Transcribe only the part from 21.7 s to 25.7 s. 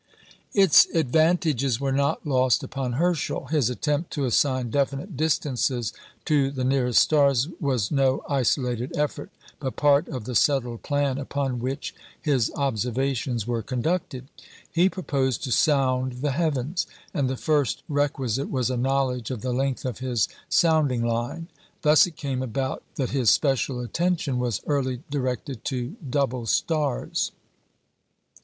Thus it came about that his special attention was early directed